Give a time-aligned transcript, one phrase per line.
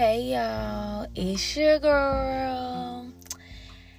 [0.00, 3.06] Hey y'all, it's your girl.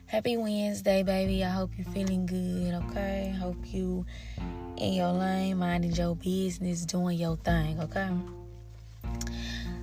[0.08, 1.44] Happy Wednesday, baby.
[1.44, 3.36] I hope you're feeling good, okay?
[3.40, 4.08] Hope you
[4.78, 8.10] in your lane, minding your business, doing your thing, okay?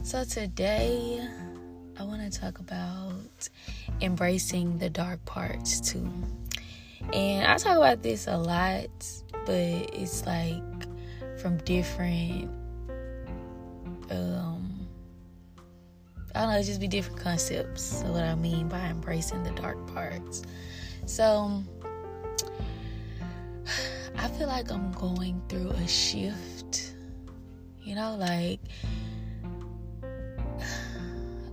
[0.03, 1.25] So today,
[1.97, 3.49] I want to talk about
[4.01, 6.11] embracing the dark parts too.
[7.13, 8.91] And I talk about this a lot,
[9.47, 10.65] but it's like
[11.41, 12.51] from different
[14.11, 14.58] um
[16.35, 19.51] I don't know, it's just be different concepts of what I mean by embracing the
[19.53, 20.43] dark parts.
[21.07, 21.63] So
[24.17, 26.95] I feel like I'm going through a shift.
[27.83, 28.61] You know, like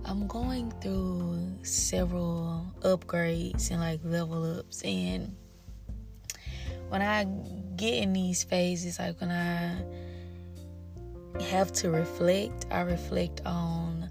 [0.04, 5.34] I'm going through several upgrades and like level ups and
[6.88, 7.24] when I
[7.76, 9.76] get in these phases, like when I
[11.42, 14.08] have to reflect, I reflect on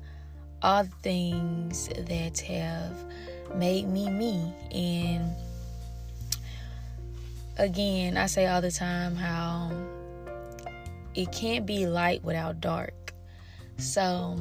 [0.66, 2.98] all the things that have
[3.56, 4.52] made me me.
[4.72, 5.32] And
[7.58, 9.72] again, I say all the time how
[11.14, 13.14] it can't be light without dark.
[13.78, 14.40] So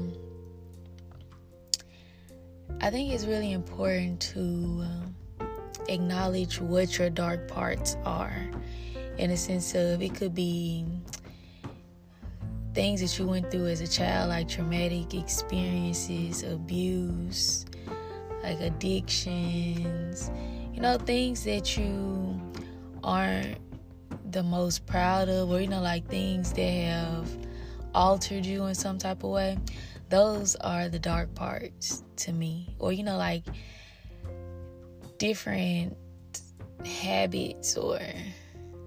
[2.80, 4.82] I think it's really important to
[5.40, 5.44] uh,
[5.90, 8.48] acknowledge what your dark parts are
[9.18, 10.86] in a sense of it could be
[12.74, 17.64] things that you went through as a child, like traumatic experiences, abuse,
[18.42, 20.30] like addictions,
[20.72, 22.40] you know, things that you
[23.04, 23.58] aren't
[24.32, 27.28] the most proud of, or you know, like things that have
[27.94, 29.56] altered you in some type of way.
[30.08, 33.44] Those are the dark parts to me, or you know, like
[35.18, 35.96] different
[36.84, 38.00] habits or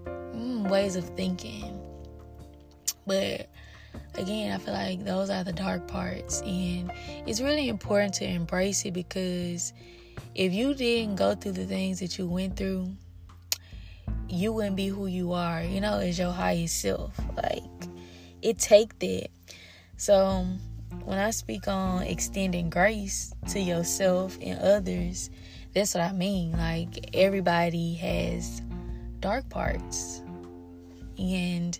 [0.06, 1.82] mm, ways of thinking.
[3.06, 3.50] But
[4.16, 6.92] again, I feel like those are the dark parts, and
[7.26, 9.74] it's really important to embrace it because
[10.36, 12.90] if you didn't go through the things that you went through,
[14.30, 17.20] you wouldn't be who you are, you know, as your highest self.
[17.36, 17.64] Like,
[18.42, 19.30] it take that.
[19.98, 20.46] So,
[21.04, 25.30] when I speak on extending grace to yourself and others,
[25.74, 26.52] that's what I mean.
[26.52, 28.62] Like, everybody has
[29.20, 30.22] dark parts.
[31.18, 31.78] And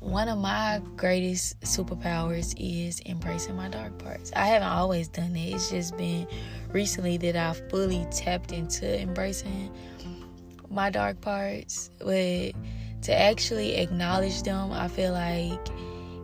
[0.00, 4.32] one of my greatest superpowers is embracing my dark parts.
[4.34, 5.54] I haven't always done it.
[5.54, 6.26] It's just been
[6.70, 9.74] recently that I've fully tapped into embracing
[10.70, 11.90] my dark parts.
[11.98, 12.52] But
[13.02, 15.68] to actually acknowledge them, I feel like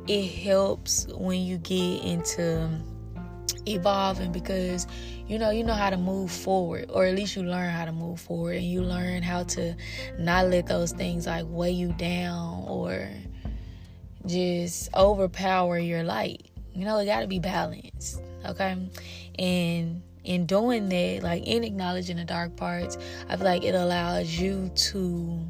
[0.07, 2.71] it helps when you get into
[3.67, 4.87] evolving because
[5.27, 7.93] you know you know how to move forward or at least you learn how to
[7.93, 9.75] move forward and you learn how to
[10.19, 13.09] not let those things like weigh you down or
[14.27, 16.51] just overpower your light.
[16.75, 18.77] You know, it got to be balanced, okay?
[19.39, 22.99] And in doing that, like in acknowledging the dark parts,
[23.29, 25.41] I feel like it allows you to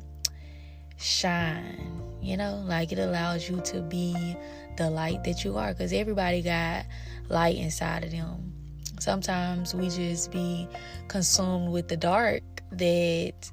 [0.98, 2.62] shine, you know?
[2.66, 4.36] Like it allows you to be
[4.76, 6.84] the light that you are because everybody got
[7.28, 8.52] light inside of them.
[9.00, 10.68] Sometimes we just be
[11.08, 12.42] consumed with the dark
[12.72, 13.50] that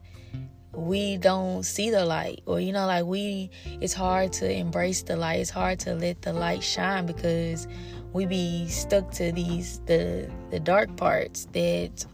[0.74, 2.42] we don't see the light.
[2.46, 3.50] Or you know like we
[3.80, 5.40] it's hard to embrace the light.
[5.40, 7.68] It's hard to let the light shine because
[8.14, 12.06] we be stuck to these the the dark parts that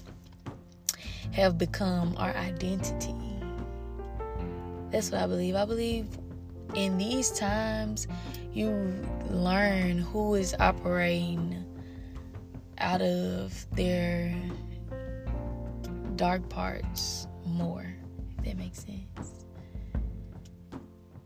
[1.31, 3.13] have become our identity.
[4.91, 5.55] That's what i believe.
[5.55, 6.07] I believe
[6.73, 8.07] in these times
[8.53, 8.69] you
[9.29, 11.63] learn who is operating
[12.79, 14.35] out of their
[16.15, 17.96] dark parts more
[18.47, 19.45] that makes sense.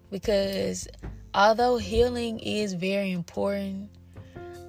[0.09, 0.87] Because
[1.33, 3.89] although healing is very important,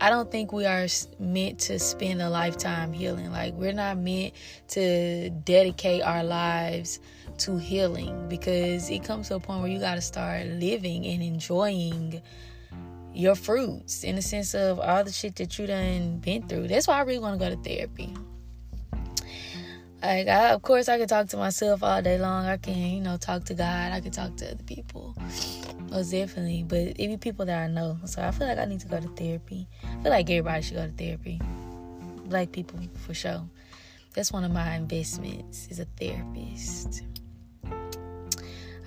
[0.01, 0.87] I don't think we are
[1.19, 3.31] meant to spend a lifetime healing.
[3.31, 4.35] Like, we're not meant
[4.69, 7.01] to dedicate our lives
[7.39, 11.23] to healing because it comes to a point where you got to start living and
[11.23, 12.21] enjoying
[13.15, 16.67] your fruits in the sense of all the shit that you done been through.
[16.69, 18.15] That's why I really want to go to therapy.
[20.03, 22.47] Like, I, of course, I can talk to myself all day long.
[22.47, 23.93] I can, you know, talk to God.
[23.93, 25.17] I can talk to other people.
[25.91, 26.65] Most definitely.
[26.65, 27.99] But it be people that I know.
[28.07, 29.69] So I feel like I need to go to therapy.
[29.85, 31.41] I feel like everybody should go to therapy.
[32.25, 33.49] Black people, for sure.
[34.15, 37.03] That's one of my investments, is a therapist.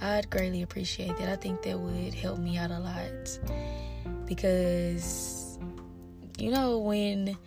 [0.01, 1.29] I'd greatly appreciate that.
[1.29, 3.39] I think that would help me out a lot.
[4.25, 5.57] Because,
[6.37, 7.37] you know, when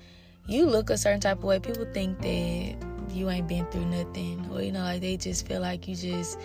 [0.46, 2.87] you look a certain type of way, people think that
[3.18, 6.38] you ain't been through nothing or you know like they just feel like you just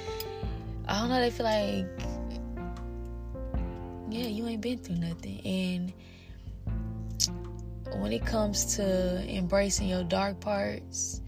[0.87, 1.85] i don't know they feel like
[4.09, 5.93] yeah you ain't been through nothing and
[7.99, 11.21] when it comes to embracing your dark parts,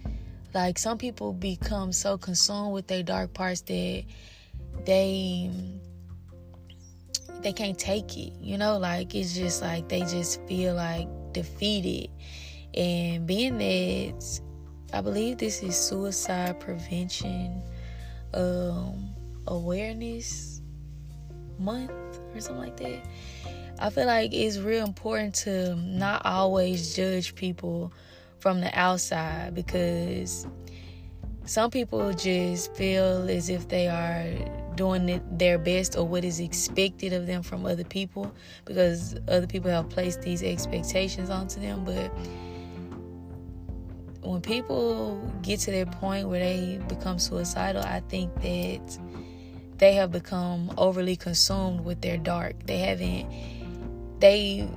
[0.54, 4.04] like some people become so consumed with their dark parts that
[4.86, 5.52] they
[7.42, 8.34] they can't take it.
[8.40, 12.10] You know, like it's just like they just feel like defeated.
[12.74, 14.42] And being that
[14.96, 17.62] I believe this is suicide prevention
[18.34, 19.10] um
[19.48, 20.62] awareness
[21.60, 21.92] month
[22.34, 23.06] or something like that.
[23.78, 27.92] I feel like it's real important to not always judge people
[28.40, 30.48] from the outside because
[31.46, 34.26] some people just feel as if they are
[34.76, 38.34] doing their best or what is expected of them from other people
[38.66, 42.12] because other people have placed these expectations onto them but
[44.26, 49.00] when people get to that point where they become suicidal i think that
[49.78, 52.66] they have become overly consumed with their dark.
[52.66, 53.30] They haven't
[54.20, 54.68] they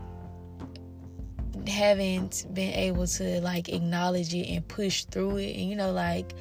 [1.66, 6.32] haven't been able to like acknowledge it and push through it and you know like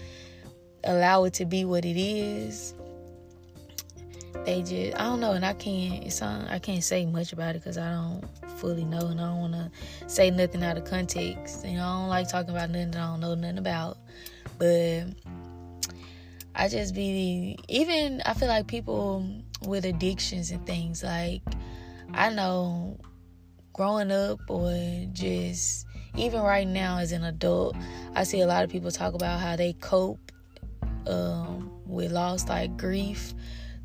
[0.84, 2.74] allow it to be what it is.
[4.46, 7.56] They just I don't know and I can't it's on, I can't say much about
[7.56, 8.24] it because I don't
[8.58, 9.72] fully know and I don't want to
[10.08, 13.08] say nothing out of context you know I don't like talking about nothing that I
[13.08, 13.98] don't know nothing about
[14.58, 15.06] but
[16.56, 19.26] I just be even I feel like people
[19.66, 21.42] with addictions and things like
[22.14, 22.98] I know
[23.74, 25.86] growing up or just
[26.18, 27.76] even right now as an adult,
[28.16, 30.32] I see a lot of people talk about how they cope
[31.06, 33.34] um, with loss like grief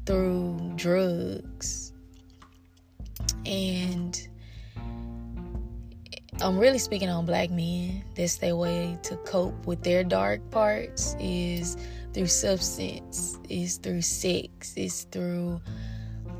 [0.06, 1.92] through drugs.
[3.44, 4.28] And
[6.42, 8.02] I'm really speaking on black men.
[8.16, 11.76] That's their way to cope with their dark parts is
[12.12, 15.60] through substance, is through sex, is through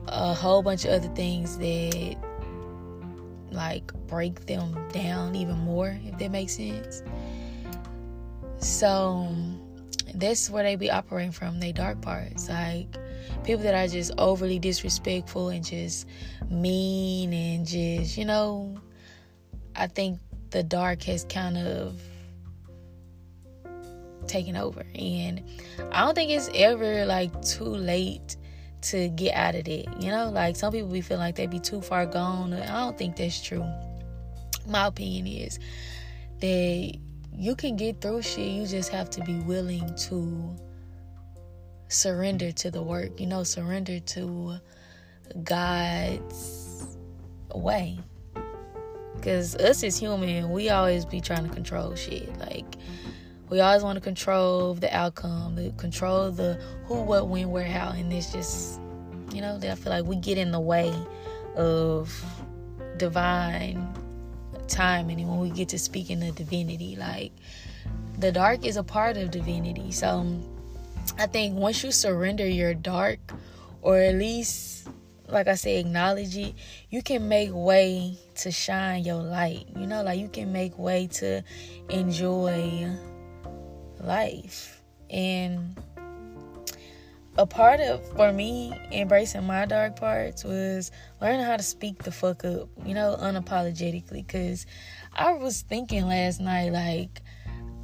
[0.08, 2.16] a whole bunch of other things that
[3.52, 7.02] like break them down even more if that makes sense
[8.56, 9.28] so
[10.14, 12.96] that's where they be operating from they dark parts like
[13.44, 16.06] people that are just overly disrespectful and just
[16.50, 18.74] mean and just you know
[19.76, 20.18] i think
[20.50, 22.00] the dark has kind of
[24.26, 25.42] taken over and
[25.90, 28.36] i don't think it's ever like too late
[28.82, 29.86] to get out of it.
[30.00, 32.52] You know, like some people be feeling like they'd be too far gone.
[32.52, 33.64] I don't think that's true.
[34.66, 35.58] My opinion is
[36.40, 36.98] that
[37.32, 38.48] you can get through shit.
[38.48, 40.56] You just have to be willing to
[41.88, 43.18] surrender to the work.
[43.18, 44.56] You know, surrender to
[45.42, 46.96] God's
[47.54, 47.98] way.
[49.22, 52.36] Cause us as human, we always be trying to control shit.
[52.38, 52.76] Like
[53.48, 56.54] we always want to control the outcome, the control the
[56.86, 58.80] who, what, when, where, how, and it's just,
[59.32, 60.92] you know, I feel like we get in the way
[61.56, 62.24] of
[62.96, 63.94] divine
[64.68, 66.96] timing and when we get to speaking the divinity.
[66.96, 67.32] Like
[68.18, 69.92] the dark is a part of divinity.
[69.92, 70.40] So
[71.18, 73.18] I think once you surrender your dark,
[73.82, 74.71] or at least
[75.32, 76.54] like I say, acknowledge it,
[76.90, 79.66] you can make way to shine your light.
[79.76, 81.42] You know, like you can make way to
[81.88, 82.88] enjoy
[84.00, 84.82] life.
[85.10, 85.76] And
[87.38, 90.90] a part of for me embracing my dark parts was
[91.20, 94.26] learning how to speak the fuck up, you know, unapologetically.
[94.28, 94.66] Cause
[95.14, 97.22] I was thinking last night, like,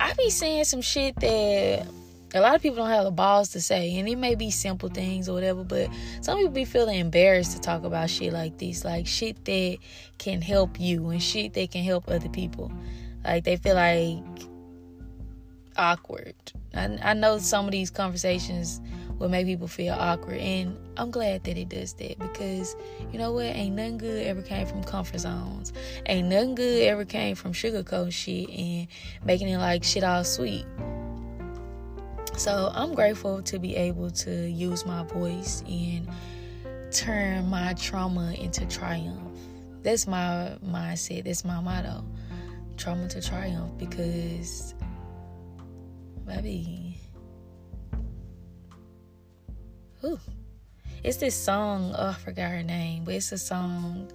[0.01, 1.87] I be saying some shit that
[2.35, 4.89] a lot of people don't have the balls to say, and it may be simple
[4.89, 5.89] things or whatever, but
[6.21, 9.79] some people be feeling embarrassed to talk about shit like this, like shit that
[10.19, 12.71] can help you and shit that can help other people.
[13.25, 14.25] Like they feel like
[15.77, 16.35] awkward.
[16.75, 18.81] I, I know some of these conversations
[19.19, 22.77] will make people feel awkward, and I'm glad that it does that because
[23.11, 23.47] you know what?
[23.47, 25.73] Ain't nothing good ever came from comfort zones.
[26.05, 28.87] Ain't nothing good ever came from sugarcoat shit and
[29.25, 30.67] making it like shit all sweet.
[32.39, 36.09] So I'm grateful to be able to use my voice and
[36.93, 39.37] turn my trauma into triumph.
[39.83, 41.25] That's my mindset.
[41.25, 42.05] That's my motto.
[42.77, 44.73] Trauma to triumph because
[46.25, 47.01] baby.
[51.03, 54.13] It's this song, oh, I forgot her name, but it's a song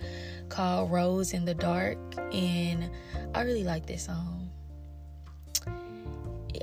[0.48, 1.98] called Rose in the Dark,
[2.34, 2.90] and
[3.36, 4.43] I really like this song.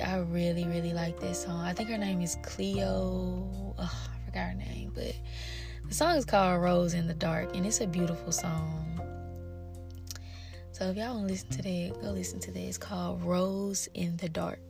[0.02, 1.61] I really, really like this song.
[1.61, 3.75] I think her name is Cleo.
[3.78, 5.14] Oh, I forgot her name, but
[5.88, 9.00] the song is called Rose in the Dark, and it's a beautiful song.
[10.73, 12.61] So if y'all want to listen to that, go listen to that.
[12.61, 14.61] It's called Rose in the Dark.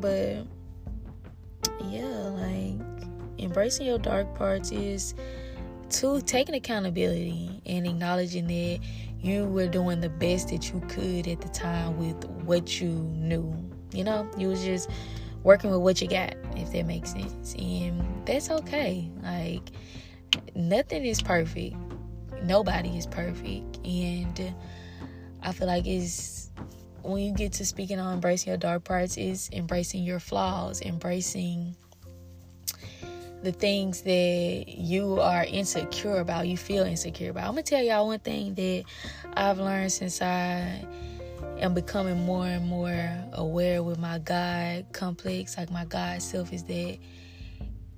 [0.00, 0.46] But
[1.84, 2.80] yeah, like
[3.38, 5.14] embracing your dark parts is
[5.90, 8.80] to taking accountability and acknowledging that
[9.20, 13.70] you were doing the best that you could at the time with what you knew.
[13.92, 14.90] You know, you was just
[15.42, 17.54] working with what you got, if that makes sense.
[17.54, 19.10] And that's okay.
[19.22, 19.70] Like,
[20.54, 21.76] nothing is perfect.
[22.42, 23.78] Nobody is perfect.
[23.84, 24.54] And
[25.42, 26.50] I feel like it's
[27.02, 31.74] when you get to speaking on embracing your dark parts, is embracing your flaws, embracing
[33.42, 37.44] the things that you are insecure about, you feel insecure about.
[37.44, 38.84] I'm gonna tell y'all one thing that
[39.34, 40.84] I've learned since I
[41.60, 46.64] am becoming more and more aware with my God complex, like my God self, is
[46.64, 46.98] that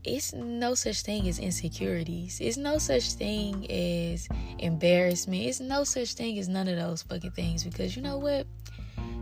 [0.04, 2.40] it's no such thing as insecurities.
[2.40, 4.28] It's no such thing as
[4.58, 5.42] embarrassment.
[5.42, 8.46] It's no such thing as none of those fucking things because you know what?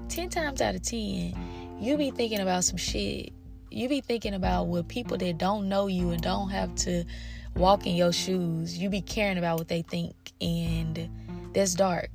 [0.08, 3.32] 10 times out of 10, you be thinking about some shit
[3.70, 7.04] you be thinking about what people that don't know you and don't have to
[7.54, 11.08] walk in your shoes, you be caring about what they think, and
[11.54, 12.10] that's dark.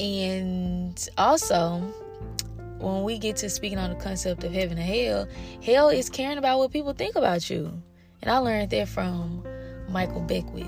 [0.00, 1.78] And also,
[2.78, 5.28] when we get to speaking on the concept of heaven and hell,
[5.62, 7.70] hell is caring about what people think about you.
[8.22, 9.44] And I learned that from
[9.90, 10.66] Michael Beckwith.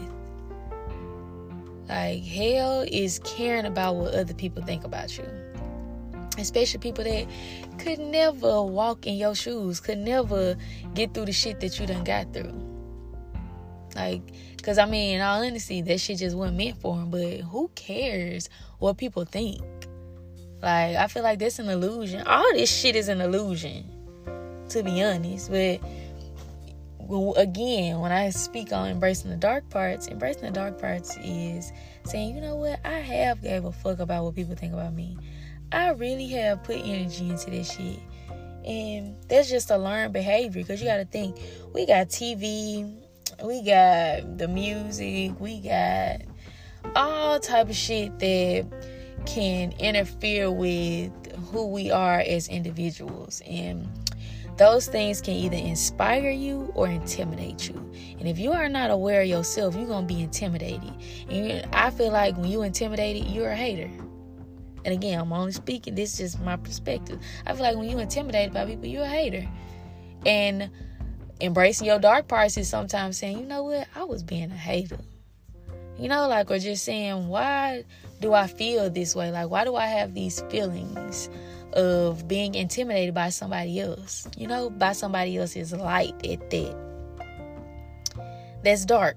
[1.89, 5.25] Like, hell is caring about what other people think about you
[6.39, 7.27] especially people that
[7.79, 10.57] could never walk in your shoes, could never
[10.95, 12.72] get through the shit that you done got through.
[13.95, 14.23] Like,
[14.63, 17.11] cause I mean, in all honesty, that shit just wasn't meant for him.
[17.11, 19.63] But who cares what people think?
[20.63, 22.27] Like, I feel like that's an illusion.
[22.27, 23.85] All this shit is an illusion,
[24.71, 25.51] to be honest.
[25.51, 25.81] But
[27.37, 31.73] again, when I speak on embracing the dark parts, embracing the dark parts is
[32.05, 35.19] saying, you know what, I have gave a fuck about what people think about me.
[35.73, 37.99] I really have put energy into this shit.
[38.65, 41.37] And that's just a learned behavior because you got to think
[41.75, 43.02] we got TV,
[43.43, 46.23] we got the music, we got
[46.97, 48.67] all type of shit that
[49.27, 51.13] can interfere with
[51.51, 53.43] who we are as individuals.
[53.47, 53.89] And
[54.59, 57.75] those things can either inspire you or intimidate you.
[58.19, 60.93] And if you are not aware of yourself, you're going to be intimidated.
[61.29, 63.91] And I feel like when you're intimidated, you're a hater.
[64.85, 67.21] And again, I'm only speaking, this is just my perspective.
[67.47, 69.49] I feel like when you're intimidated by people, you're a hater.
[70.27, 70.71] And
[71.43, 74.99] embracing your dark parts is sometimes saying, you know what, I was being a hater.
[75.99, 77.85] You know, like, or just saying, why
[78.21, 79.31] do I feel this way?
[79.31, 81.29] Like, why do I have these feelings
[81.73, 84.27] of being intimidated by somebody else?
[84.37, 86.77] You know, by somebody else's light at that.
[88.65, 89.17] That's dark.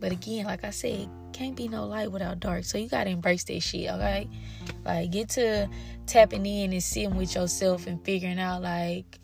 [0.00, 2.64] But again, like I said, can't be no light without dark.
[2.64, 4.28] So you gotta embrace that shit, okay?
[4.84, 5.68] Like get to
[6.06, 9.18] tapping in and sitting with yourself and figuring out like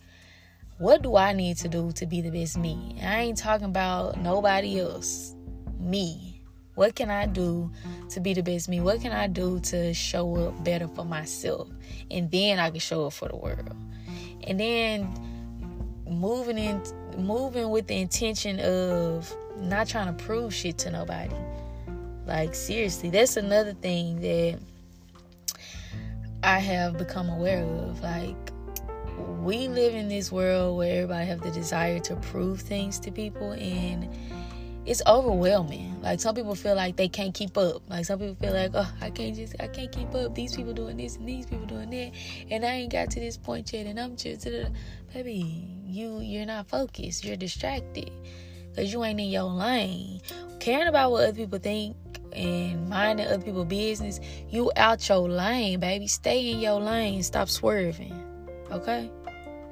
[0.80, 2.96] what do I need to do to be the best me?
[3.02, 5.34] I ain't talking about nobody else.
[5.78, 6.42] Me.
[6.75, 7.70] What can I do
[8.08, 8.80] to be the best me?
[8.80, 11.68] What can I do to show up better for myself?
[12.10, 13.76] And then I can show up for the world.
[14.44, 15.12] And then
[16.08, 16.82] moving in
[17.18, 21.37] moving with the intention of not trying to prove shit to nobody.
[22.25, 24.58] Like, seriously, that's another thing that
[26.42, 28.00] I have become aware of.
[28.00, 28.50] Like,
[29.42, 33.52] we live in this world where everybody have the desire to prove things to people
[33.52, 34.08] and
[34.86, 36.00] it's overwhelming.
[36.02, 37.82] Like some people feel like they can't keep up.
[37.88, 40.34] Like some people feel like, oh, I can't just, I can't keep up.
[40.34, 42.12] These people doing this and these people doing that,
[42.50, 44.48] and I ain't got to this point yet, and I'm just,
[45.12, 47.24] baby, you, you're not focused.
[47.24, 48.10] You're distracted
[48.70, 50.20] because you ain't in your lane.
[50.58, 51.96] Caring about what other people think
[52.32, 56.06] and minding other people's business, you out your lane, baby.
[56.06, 57.22] Stay in your lane.
[57.22, 58.19] Stop swerving.
[58.70, 59.10] Okay?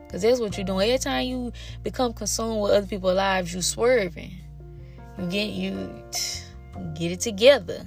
[0.06, 0.88] Because that's what you're doing.
[0.88, 1.52] Every time you
[1.82, 4.32] become consumed with other people's lives, you swerving.
[5.18, 6.02] You get you
[6.94, 7.86] get it together.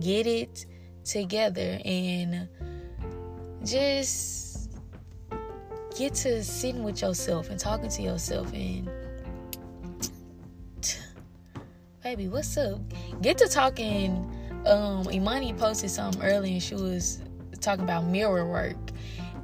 [0.00, 0.66] Get it
[1.04, 2.48] together and
[3.64, 4.70] just
[5.96, 8.88] get to sitting with yourself and talking to yourself and
[12.02, 12.80] baby, what's up?
[13.20, 14.26] Get to talking.
[14.66, 17.20] Um, Imani posted something earlier and she was
[17.60, 18.76] talking about mirror work.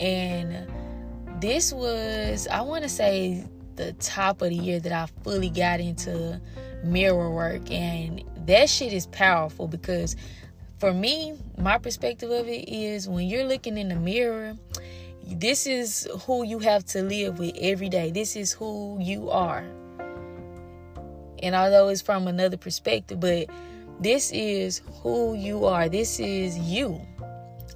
[0.00, 0.66] And
[1.40, 3.44] this was, I want to say,
[3.76, 6.40] the top of the year that I fully got into
[6.82, 7.70] mirror work.
[7.70, 10.16] And that shit is powerful because
[10.78, 14.56] for me, my perspective of it is when you're looking in the mirror,
[15.26, 18.10] this is who you have to live with every day.
[18.10, 19.64] This is who you are.
[21.42, 23.48] And although it's from another perspective, but
[24.00, 25.88] this is who you are.
[25.88, 27.00] This is you.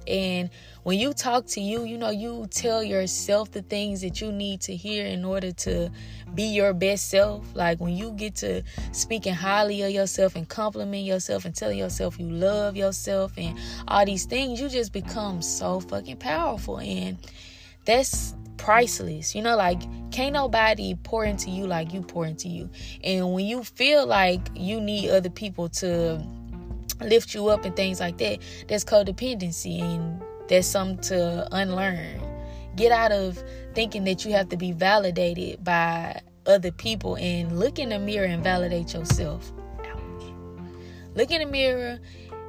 [0.07, 0.49] And
[0.83, 4.61] when you talk to you, you know, you tell yourself the things that you need
[4.61, 5.91] to hear in order to
[6.33, 7.45] be your best self.
[7.55, 12.19] Like when you get to speaking highly of yourself and complimenting yourself and telling yourself
[12.19, 16.79] you love yourself and all these things, you just become so fucking powerful.
[16.79, 17.17] And
[17.85, 19.35] that's priceless.
[19.35, 22.71] You know, like can't nobody pour into you like you pour into you.
[23.03, 26.25] And when you feel like you need other people to
[27.01, 30.21] lift you up and things like that, that's codependency and
[30.51, 32.21] that's something to unlearn.
[32.75, 33.41] Get out of
[33.73, 38.25] thinking that you have to be validated by other people and look in the mirror
[38.25, 39.49] and validate yourself.
[39.79, 40.23] Ouch.
[41.15, 41.99] Look in the mirror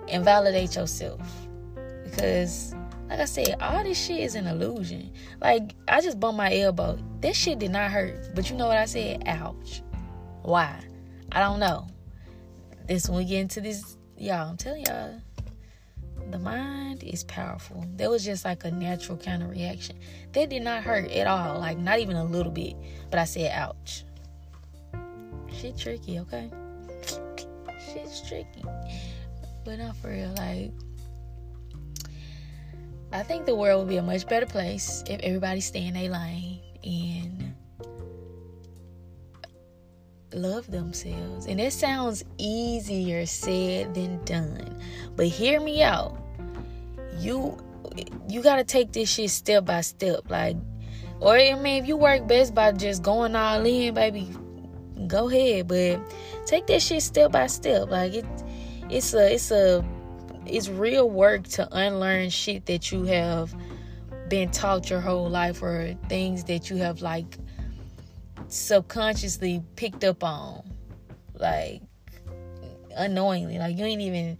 [0.08, 1.20] and validate yourself.
[2.02, 2.74] Because
[3.08, 5.12] like I said, all this shit is an illusion.
[5.40, 6.98] Like, I just bumped my elbow.
[7.20, 8.34] This shit did not hurt.
[8.34, 9.22] But you know what I said?
[9.26, 9.82] Ouch.
[10.42, 10.80] Why?
[11.30, 11.86] I don't know.
[12.88, 15.20] This when we get into this, y'all, I'm telling y'all,
[16.32, 17.84] the mind is powerful.
[17.96, 19.98] That was just like a natural kind of reaction.
[20.32, 21.58] That did not hurt at all.
[21.58, 22.74] Like, not even a little bit.
[23.10, 24.04] But I said, ouch.
[25.54, 26.50] Shit tricky, okay?
[27.92, 28.64] Shit's tricky.
[29.64, 30.34] But not for real.
[30.38, 30.72] Like,
[33.12, 36.08] I think the world would be a much better place if everybody stay in their
[36.08, 37.54] lane and
[40.32, 41.46] love themselves.
[41.46, 44.80] And it sounds easier said than done.
[45.14, 46.21] But hear me out.
[47.22, 47.56] You
[48.28, 50.28] you gotta take this shit step by step.
[50.28, 50.56] Like
[51.20, 54.28] or I mean if you work best by just going all in, baby,
[55.06, 55.68] go ahead.
[55.68, 56.00] But
[56.46, 57.90] take that shit step by step.
[57.90, 58.26] Like it
[58.90, 59.84] it's a it's a
[60.46, 63.54] it's real work to unlearn shit that you have
[64.28, 67.38] been taught your whole life or things that you have like
[68.48, 70.62] subconsciously picked up on
[71.34, 71.82] like
[72.96, 74.36] unknowingly like you ain't even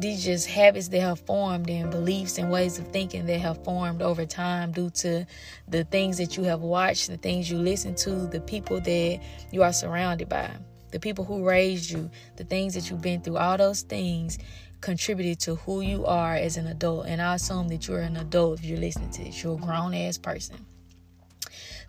[0.00, 4.02] these just habits that have formed and beliefs and ways of thinking that have formed
[4.02, 5.26] over time due to
[5.68, 9.20] the things that you have watched the things you listen to the people that
[9.52, 10.50] you are surrounded by
[10.90, 14.38] the people who raised you the things that you've been through all those things
[14.80, 17.06] contributed to who you are as an adult.
[17.06, 19.42] And I assume that you're an adult if you're listening to this.
[19.42, 20.64] You're a grown ass person.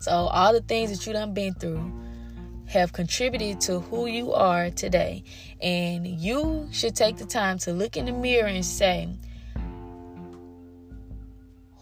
[0.00, 1.92] So all the things that you done been through
[2.66, 5.24] have contributed to who you are today.
[5.60, 9.08] And you should take the time to look in the mirror and say,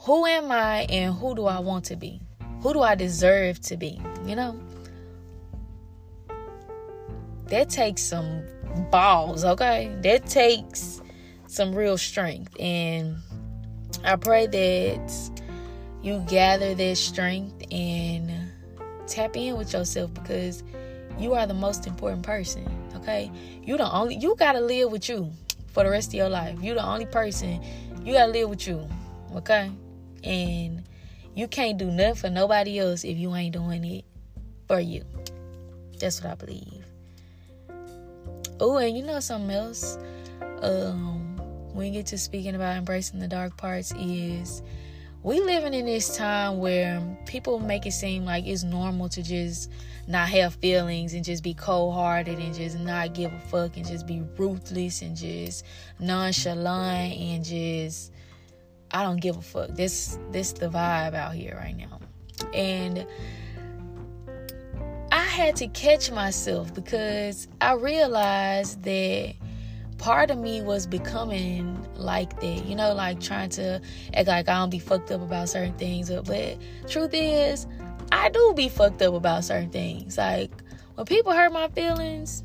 [0.01, 2.21] who am I and who do I want to be?
[2.63, 4.01] Who do I deserve to be?
[4.25, 4.61] You know?
[7.47, 8.43] That takes some
[8.91, 9.95] balls, okay?
[10.03, 11.03] That takes
[11.47, 12.59] some real strength.
[12.59, 13.17] And
[14.05, 15.31] I pray that
[16.03, 18.40] you gather that strength and
[19.11, 20.63] tap in with yourself because
[21.19, 23.31] you are the most important person, okay?
[23.63, 25.31] You the only you gotta live with you
[25.69, 26.59] for the rest of your life.
[26.63, 27.63] You the only person
[28.05, 28.89] you gotta live with you,
[29.35, 29.71] okay?
[30.25, 30.83] And
[31.35, 34.05] you can't do nothing for nobody else if you ain't doing it
[34.67, 35.05] for you.
[35.99, 36.85] That's what I believe.
[38.59, 39.99] Oh, and you know something else?
[40.63, 41.37] Um,
[41.73, 44.63] when you get to speaking about embracing the dark parts is
[45.23, 49.71] we living in this time where people make it seem like it's normal to just
[50.09, 53.87] not have feelings and just be cold hearted and just not give a fuck and
[53.87, 55.65] just be ruthless and just
[55.99, 58.13] nonchalant and just
[58.93, 59.71] I don't give a fuck.
[59.71, 62.01] This this the vibe out here right now.
[62.55, 63.07] And
[65.13, 69.35] I had to catch myself because I realized that
[70.01, 73.81] part of me was becoming like that, you know, like trying to
[74.15, 76.11] act like I don't be fucked up about certain things.
[76.11, 76.59] But
[76.89, 77.67] truth is,
[78.11, 80.17] I do be fucked up about certain things.
[80.17, 80.51] Like
[80.95, 82.43] when people hurt my feelings,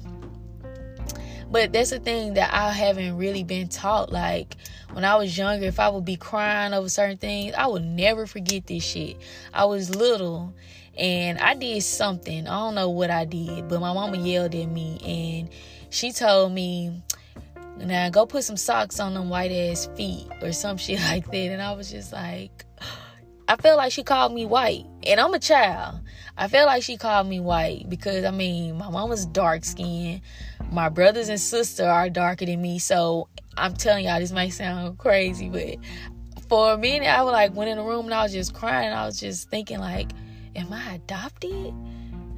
[1.49, 4.11] but that's the thing that I haven't really been taught.
[4.11, 4.57] Like
[4.91, 8.27] when I was younger, if I would be crying over certain things, I would never
[8.27, 9.15] forget this shit.
[9.53, 10.53] I was little
[10.97, 12.47] and I did something.
[12.47, 15.49] I don't know what I did, but my mama yelled at me and
[15.89, 17.01] she told me,
[17.77, 21.35] now go put some socks on them white ass feet or some shit like that.
[21.35, 22.65] And I was just like,
[23.47, 24.85] I felt like she called me white.
[25.05, 25.99] And I'm a child.
[26.38, 30.21] I felt like she called me white because I mean, my mama's dark skinned.
[30.71, 32.79] My brothers and sister are darker than me.
[32.79, 35.77] So I'm telling y'all, this might sound crazy, but
[36.47, 38.91] for a minute, I was like, went in the room and I was just crying.
[38.91, 40.11] I was just thinking, like,
[40.55, 41.73] am I adopted?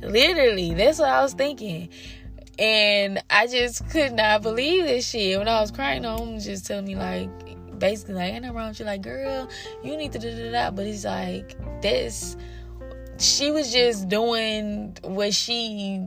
[0.02, 1.89] Literally, that's what I was thinking.
[2.60, 5.38] And I just could not believe this shit.
[5.38, 7.30] When I was crying, home just telling me like
[7.80, 9.48] basically like ain't nothing wrong with you like girl,
[9.84, 10.76] you need to do that.
[10.76, 12.36] But it's like this
[13.20, 16.04] she was just doing what she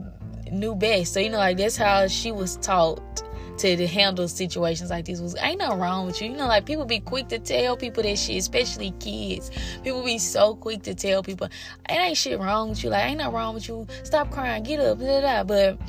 [0.51, 1.13] knew best.
[1.13, 3.23] So you know, like that's how she was taught
[3.57, 6.29] to, handle situations like this was ain't nothing wrong with you.
[6.29, 9.51] You know, like people be quick to tell people that shit, especially kids.
[9.83, 12.89] People be so quick to tell people, it ain't shit wrong with you.
[12.89, 13.85] Like, ain't nothing wrong with you.
[14.03, 15.75] Stop crying, get up, blah, blah, blah.
[15.77, 15.81] But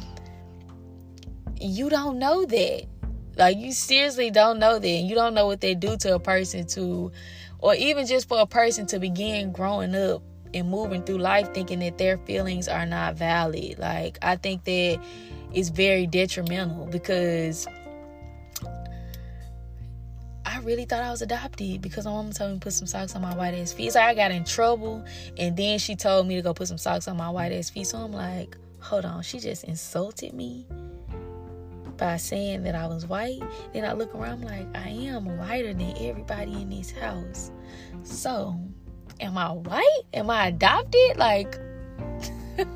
[1.62, 2.87] you don't know that.
[3.37, 4.88] Like you seriously don't know that.
[4.88, 7.12] You don't know what they do to a person to
[7.59, 10.22] or even just for a person to begin growing up
[10.53, 13.79] and moving through life thinking that their feelings are not valid.
[13.79, 15.01] Like I think that
[15.55, 17.66] is very detrimental because
[20.44, 23.16] I really thought I was adopted because my mom told me to put some socks
[23.16, 23.92] on my white ass feet.
[23.92, 25.03] So I got in trouble
[25.38, 27.87] and then she told me to go put some socks on my white ass feet.
[27.87, 30.66] So I'm like, hold on, she just insulted me
[32.02, 33.40] by saying that I was white.
[33.72, 37.52] Then I look around, I'm like, I am whiter than everybody in this house.
[38.02, 38.58] So,
[39.20, 40.00] am I white?
[40.12, 41.16] Am I adopted?
[41.16, 41.56] Like,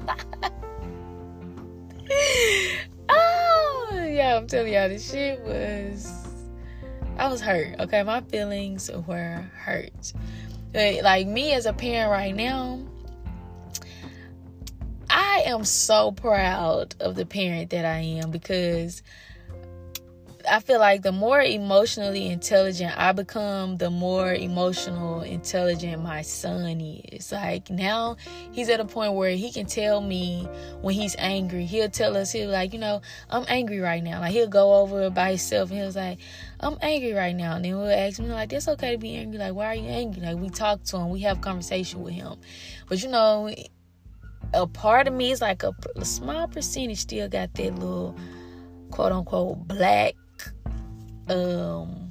[3.09, 6.29] oh, yeah, I'm telling y'all, this shit was,
[7.19, 7.81] I was hurt.
[7.81, 10.13] Okay, my feelings were hurt.
[10.73, 12.79] Like, me as a parent right now,
[15.47, 19.03] am so proud of the parent that I am because
[20.49, 26.81] I feel like the more emotionally intelligent I become, the more emotional intelligent my son
[26.81, 27.33] is.
[27.33, 28.17] Like now
[28.53, 30.49] he's at a point where he can tell me
[30.83, 31.65] when he's angry.
[31.65, 34.21] He'll tell us, he'll like, you know, I'm angry right now.
[34.21, 36.19] Like he'll go over by himself and he'll like,
[36.61, 37.57] I'm angry right now.
[37.57, 39.39] And then we'll ask him, like, that's okay to be angry.
[39.39, 40.23] Like, why are you angry?
[40.23, 42.37] Like we talk to him, we have conversation with him.
[42.89, 43.53] But you know,
[44.55, 48.17] a part of me is like a, a small percentage still got that little
[48.91, 50.15] quote unquote black
[51.29, 52.07] um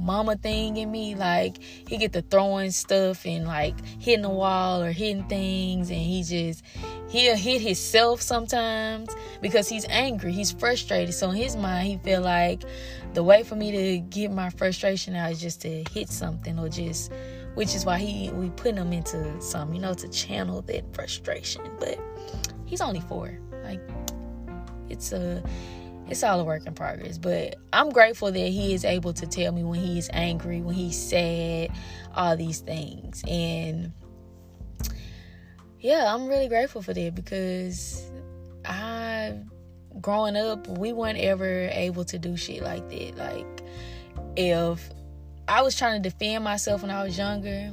[0.00, 1.14] mama thing in me.
[1.14, 5.90] Like he get to throwing stuff and like hitting the wall or hitting things.
[5.90, 6.64] And he just
[7.08, 10.32] he'll hit himself sometimes because he's angry.
[10.32, 11.14] He's frustrated.
[11.14, 12.62] So in his mind he feel like
[13.12, 16.68] the way for me to get my frustration out is just to hit something or
[16.68, 17.12] just
[17.54, 21.62] which is why he we put him into some, you know, to channel that frustration.
[21.78, 21.98] But
[22.66, 23.38] he's only four.
[23.64, 23.80] Like
[24.88, 25.42] it's a
[26.08, 27.18] it's all a work in progress.
[27.18, 30.98] But I'm grateful that he is able to tell me when he's angry, when he's
[30.98, 31.70] sad,
[32.14, 33.22] all these things.
[33.28, 33.92] And
[35.78, 38.10] yeah, I'm really grateful for that because
[38.64, 39.38] I
[40.00, 43.16] growing up, we weren't ever able to do shit like that.
[43.16, 43.62] Like
[44.36, 44.90] if
[45.50, 47.72] I was trying to defend myself when I was younger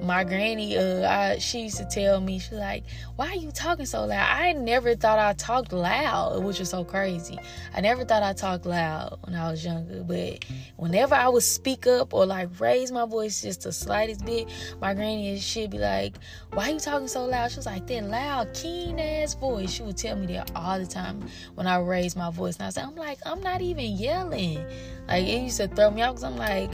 [0.00, 2.84] my granny, uh, I, she used to tell me, she's like,
[3.16, 6.84] "Why are you talking so loud?" I never thought I talked loud, which is so
[6.84, 7.38] crazy.
[7.74, 10.44] I never thought I talked loud when I was younger, but
[10.76, 14.48] whenever I would speak up or like raise my voice just the slightest bit,
[14.80, 16.16] my granny she'd be like,
[16.52, 19.82] "Why are you talking so loud?" She was like, "That loud, keen ass voice." She
[19.82, 22.84] would tell me that all the time when I raised my voice, and I said,
[22.84, 24.64] "I'm like, I'm not even yelling."
[25.08, 26.70] Like it used to throw me off because I'm like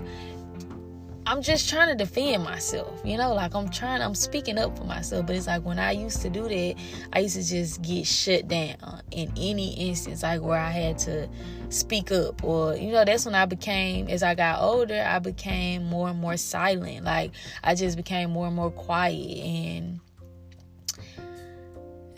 [1.27, 4.85] I'm just trying to defend myself, you know, like I'm trying, I'm speaking up for
[4.85, 5.27] myself.
[5.27, 6.75] But it's like when I used to do that,
[7.13, 11.29] I used to just get shut down in any instance, like where I had to
[11.69, 15.85] speak up, or you know, that's when I became, as I got older, I became
[15.85, 17.05] more and more silent.
[17.05, 20.01] Like I just became more and more quiet, and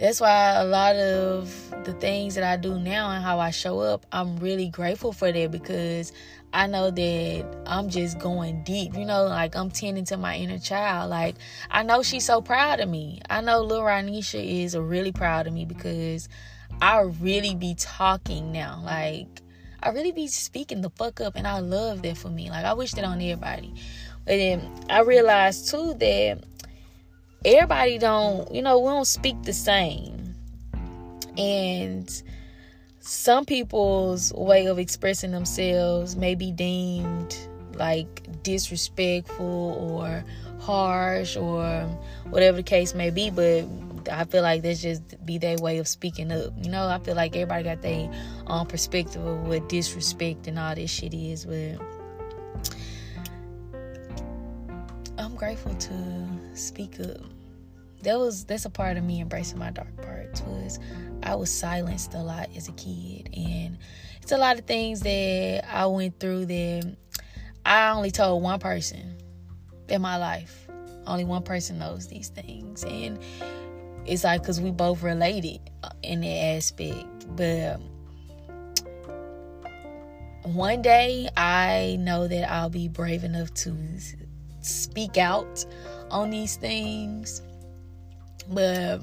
[0.03, 3.79] that's why a lot of the things that I do now and how I show
[3.79, 6.13] up, I'm really grateful for that because
[6.53, 10.59] I know that I'm just going deep, you know, like I'm tending to my inner
[10.59, 11.09] child.
[11.09, 11.37] Like
[11.71, 13.21] I know she's so proud of me.
[13.31, 16.29] I know Lil Ranisha is really proud of me because
[16.81, 18.83] I really be talking now.
[18.85, 19.41] Like
[19.85, 22.51] I really be speaking the fuck up and I love that for me.
[22.51, 23.73] Like I wish that on everybody.
[24.25, 26.43] But then I realized too that
[27.45, 30.35] everybody don't, you know, we don't speak the same.
[31.37, 32.23] And
[33.01, 37.37] some people's way of expressing themselves may be deemed
[37.75, 40.25] like disrespectful or
[40.61, 41.83] harsh or
[42.31, 43.65] whatever the case may be but
[44.13, 47.17] i feel like that's just be their way of speaking up you know i feel
[47.17, 48.09] like everybody got their
[48.47, 51.81] own perspective of what disrespect and all this shit is but
[55.23, 55.93] i'm grateful to
[56.55, 57.21] speak up
[58.03, 60.79] that was that's a part of me embracing my dark parts was
[61.23, 63.79] I was silenced a lot as a kid, and
[64.21, 66.97] it's a lot of things that I went through that
[67.65, 69.17] I only told one person
[69.89, 70.67] in my life.
[71.07, 73.19] Only one person knows these things, and
[74.05, 75.61] it's like because we both related
[76.03, 77.37] in that aspect.
[77.37, 77.81] But
[80.43, 83.71] one day, I know that I'll be brave enough to
[84.65, 85.65] speak out
[86.11, 87.43] on these things,
[88.49, 89.03] but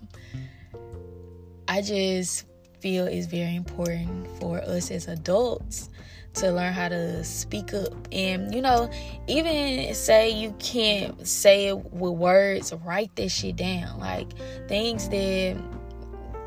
[1.67, 2.45] I just
[2.79, 5.89] feel it's very important for us as adults
[6.35, 7.93] to learn how to speak up.
[8.11, 8.89] And, you know,
[9.27, 13.99] even say you can't say it with words, write this shit down.
[13.99, 14.31] Like
[14.67, 15.57] things that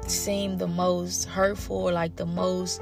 [0.07, 2.81] seem the most hurtful, like the most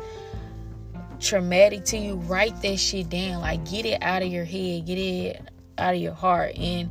[1.19, 3.41] traumatic to you, write that shit down.
[3.41, 5.50] Like get it out of your head, get it
[5.81, 6.57] out of your heart.
[6.57, 6.91] And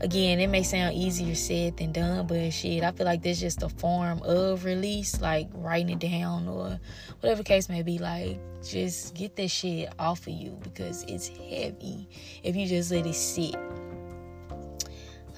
[0.00, 3.62] again, it may sound easier said than done, but shit, I feel like there's just
[3.62, 6.78] a form of release, like writing it down or
[7.20, 7.98] whatever case may be.
[7.98, 12.08] Like, just get this shit off of you because it's heavy
[12.42, 13.56] if you just let it sit.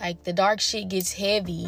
[0.01, 1.67] Like, the dark shit gets heavy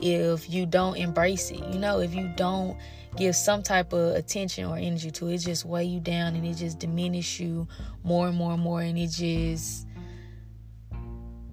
[0.00, 1.64] if you don't embrace it.
[1.72, 2.76] You know, if you don't
[3.16, 6.44] give some type of attention or energy to it, it just weigh you down and
[6.44, 7.66] it just diminish you
[8.02, 9.86] more and more and more, and it just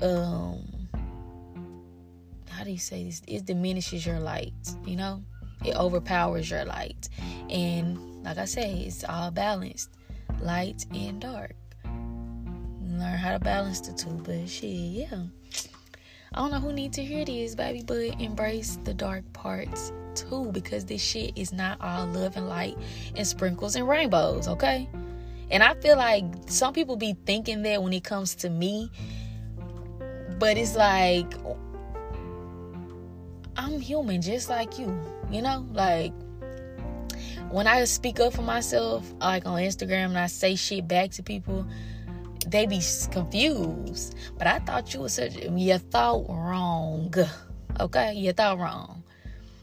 [0.01, 0.63] um
[2.49, 3.21] how do you say this?
[3.27, 4.53] It diminishes your light,
[4.85, 5.23] you know?
[5.65, 7.09] It overpowers your light.
[7.49, 9.89] And like I say, it's all balanced.
[10.41, 11.55] Light and dark.
[11.83, 14.09] Learn how to balance the two.
[14.23, 15.23] But shit, yeah.
[16.33, 20.49] I don't know who need to hear this, baby, but embrace the dark parts too,
[20.51, 22.77] because this shit is not all love and light
[23.15, 24.87] and sprinkles and rainbows, okay?
[25.49, 28.91] And I feel like some people be thinking that when it comes to me,
[30.41, 31.35] but it's like
[33.55, 34.99] I'm human just like you,
[35.29, 35.67] you know?
[35.71, 36.13] Like
[37.51, 41.23] when I speak up for myself, like on Instagram, and I say shit back to
[41.23, 41.63] people,
[42.47, 44.15] they be confused.
[44.35, 47.13] But I thought you were such you thought wrong.
[47.79, 48.13] Okay?
[48.13, 49.03] You thought wrong.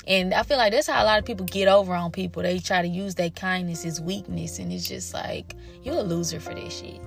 [0.06, 2.44] And I feel like that's how a lot of people get over on people.
[2.44, 6.38] They try to use their kindness as weakness, and it's just like you're a loser
[6.38, 7.00] for this shit.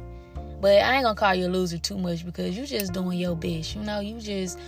[0.62, 3.36] But I ain't gonna call you a loser too much because you just doing your
[3.36, 3.76] best.
[3.76, 4.60] You know, you just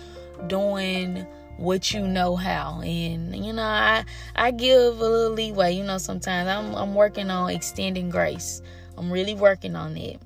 [0.47, 1.25] doing
[1.57, 2.81] what you know how.
[2.81, 4.03] And you know i
[4.35, 6.49] i give a little leeway you know sometimes.
[6.49, 8.61] I'm i'm working on extending grace.
[8.97, 10.19] I'm really working on it.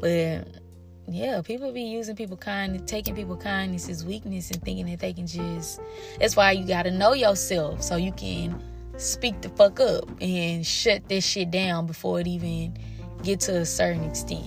[0.00, 0.46] But
[1.08, 5.12] yeah people be using people kind taking people kindness as weakness and thinking that they
[5.12, 5.80] can just
[6.20, 8.62] that's why you got to know yourself so you can
[8.98, 12.76] speak the fuck up and shut this shit down before it even
[13.22, 14.46] get to a certain extent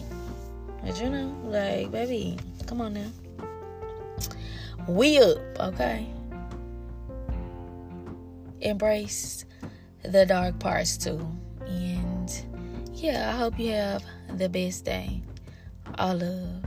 [0.84, 3.10] but you know like baby come on now
[4.88, 6.06] we up, okay?
[8.62, 9.46] Embrace
[10.04, 11.28] the dark parts too.
[11.66, 12.32] And
[12.94, 14.04] yeah, I hope you have
[14.38, 15.22] the best day.
[15.98, 16.65] All love.